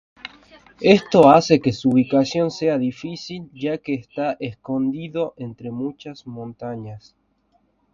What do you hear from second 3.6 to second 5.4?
que está escondido